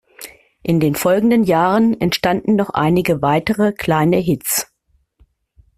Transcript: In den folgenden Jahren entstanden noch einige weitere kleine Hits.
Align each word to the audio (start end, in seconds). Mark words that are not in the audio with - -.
In 0.63 0.79
den 0.79 0.95
folgenden 0.95 1.43
Jahren 1.43 1.93
entstanden 2.01 2.55
noch 2.55 2.71
einige 2.71 3.21
weitere 3.21 3.71
kleine 3.71 4.17
Hits. 4.17 4.73